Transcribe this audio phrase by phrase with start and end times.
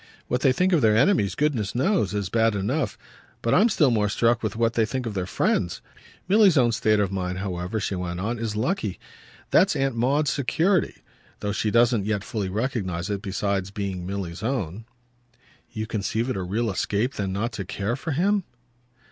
[0.27, 2.97] What they think of their enemies, goodness knows, is bad enough;
[3.43, 5.79] but I'm still more struck with what they think of their friends.
[6.27, 8.99] Milly's own state of mind, however," she went on, "is lucky.
[9.51, 11.03] That's Aunt Maud's security,
[11.41, 14.85] though she doesn't yet fully recognise it besides being Milly's own."
[15.71, 18.43] "You conceive it a real escape then not to care for him?"